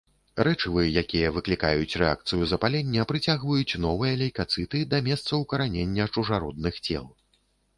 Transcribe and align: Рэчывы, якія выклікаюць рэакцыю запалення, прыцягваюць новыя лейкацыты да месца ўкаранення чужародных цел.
Рэчывы, 0.45 0.83
якія 1.01 1.27
выклікаюць 1.35 1.97
рэакцыю 2.03 2.47
запалення, 2.53 3.05
прыцягваюць 3.13 3.77
новыя 3.85 4.13
лейкацыты 4.23 4.83
да 4.95 5.03
месца 5.09 5.31
ўкаранення 5.45 6.09
чужародных 6.17 6.83
цел. 6.89 7.05